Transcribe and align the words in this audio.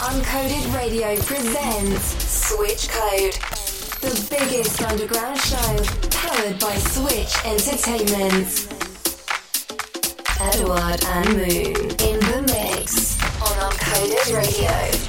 Uncoded 0.00 0.72
Radio 0.76 1.16
presents 1.22 2.24
Switch 2.24 2.88
Code, 2.88 3.32
the 4.00 4.26
biggest 4.30 4.80
underground 4.80 5.36
show 5.40 5.76
powered 6.10 6.60
by 6.60 6.76
Switch 6.76 7.34
Entertainment. 7.44 8.68
Edouard 10.40 11.04
and 11.04 11.28
Moon 11.36 11.90
in 11.98 12.20
the 12.30 12.44
mix 12.46 13.20
on 13.42 13.72
Uncoded 13.72 14.36
Radio. 14.36 15.07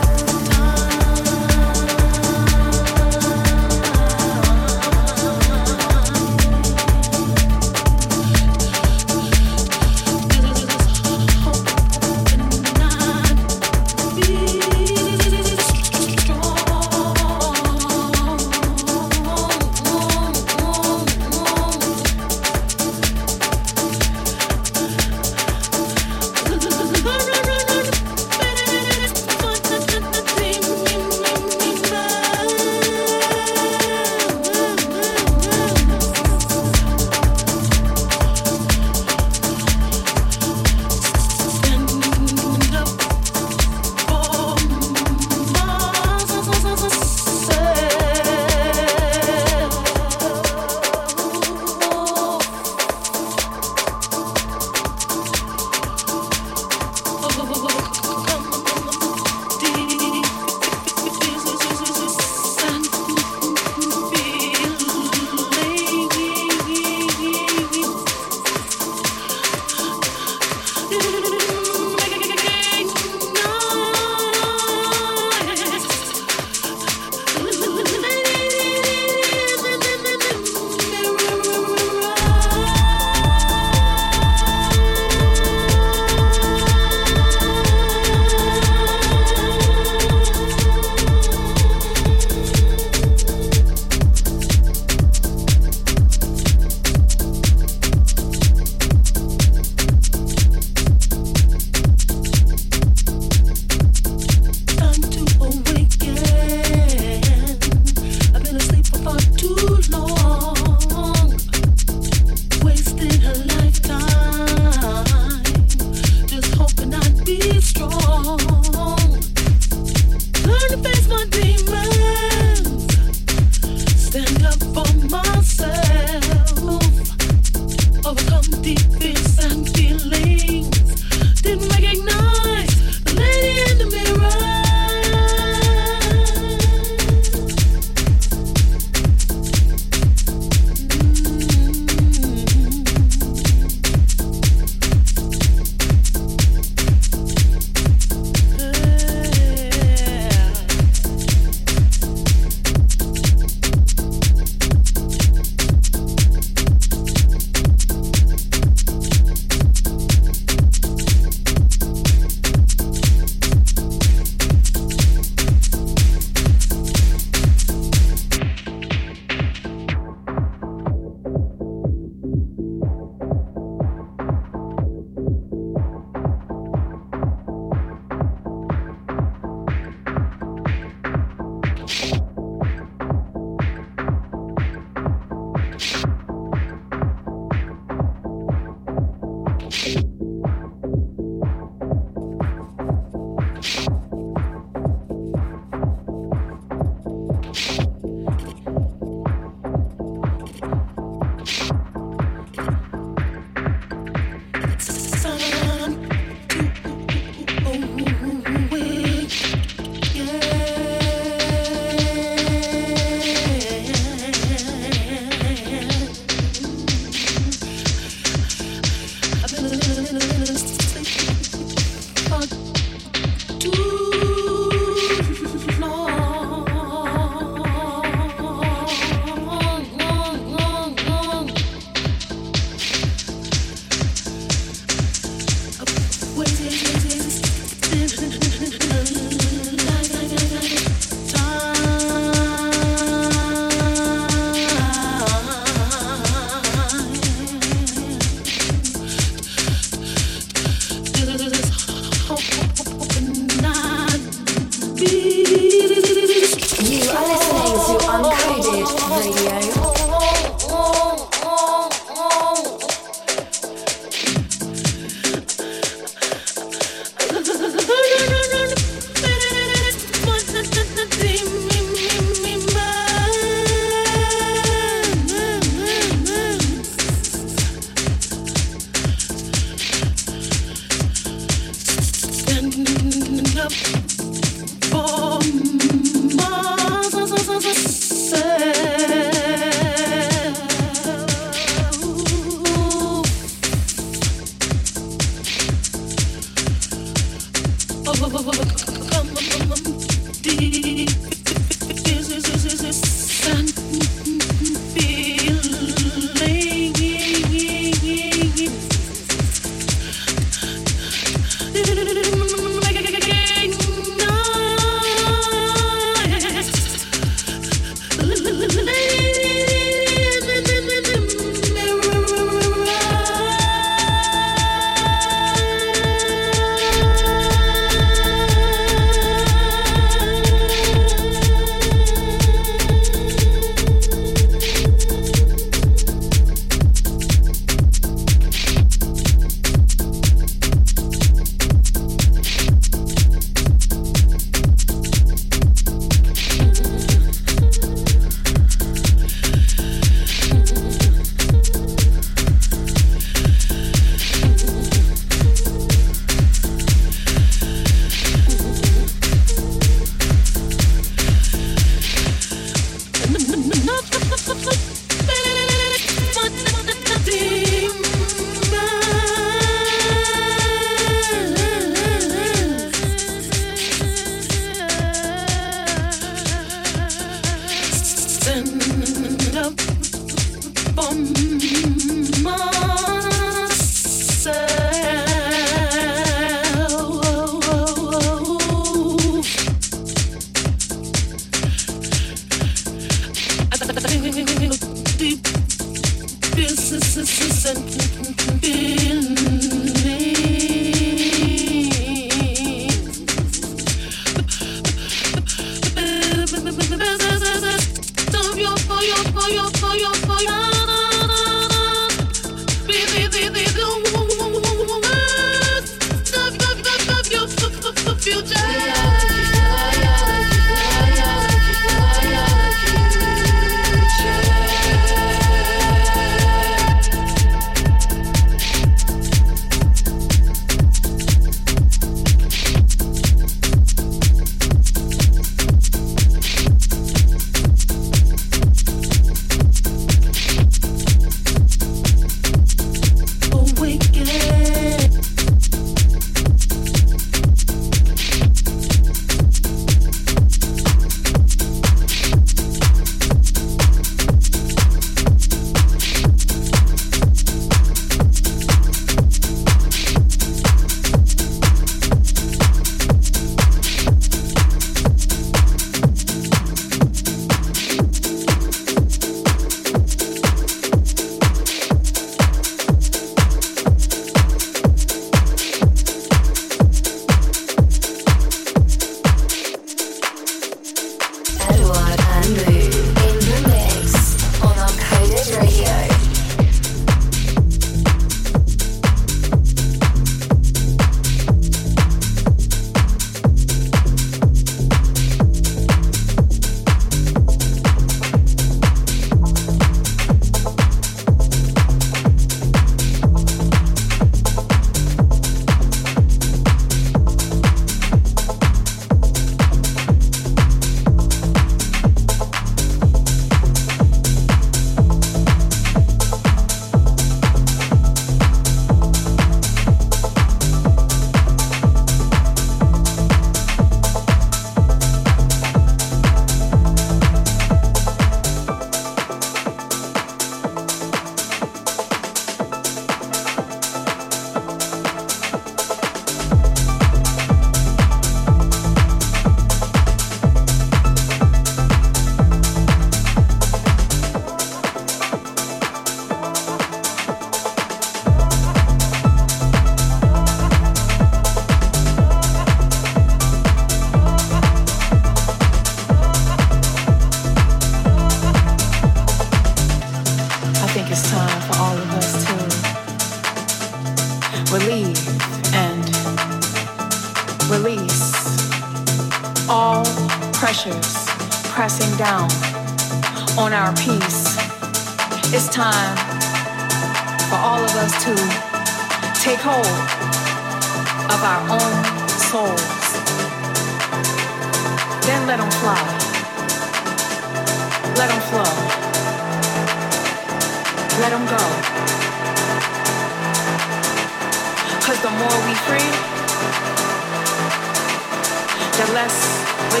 We 599.88 600.00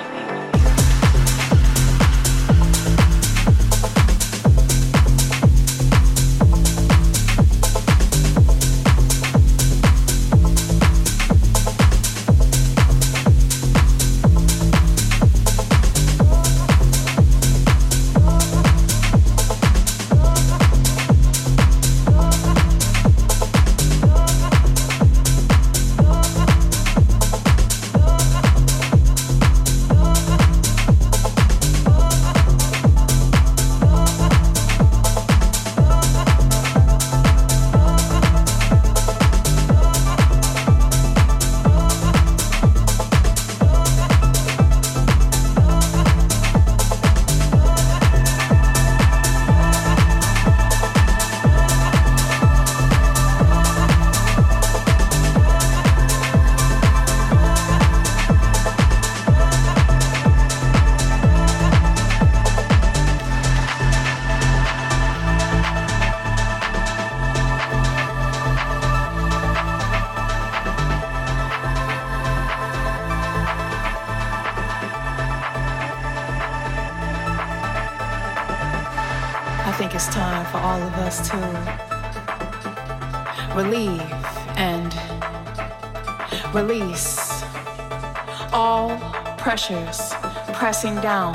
Pressing 90.83 91.01
down 91.01 91.33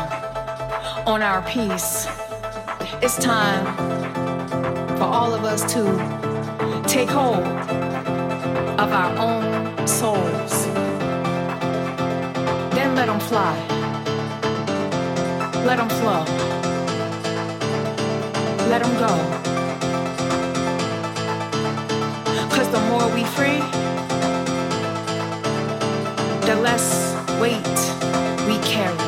on 1.06 1.22
our 1.22 1.40
peace. 1.48 2.06
It's 3.00 3.16
time 3.16 3.64
for 4.98 5.04
all 5.04 5.32
of 5.32 5.42
us 5.44 5.62
to 5.72 5.84
take 6.86 7.08
hold 7.08 7.46
of 8.78 8.92
our 8.92 9.16
own 9.16 9.86
souls. 9.86 10.66
Then 12.74 12.94
let 12.94 13.06
them 13.06 13.20
fly. 13.20 13.54
Let 15.64 15.78
them 15.78 15.88
flow. 16.00 16.24
Let 18.68 18.82
them 18.82 18.94
go. 19.06 19.14
Cause 22.54 22.68
the 22.70 22.80
more 22.90 23.08
we 23.14 23.24
free, 23.24 23.60
the 26.46 26.60
less 26.60 27.14
weight 27.40 27.78
we 28.46 28.58
carry. 28.62 29.07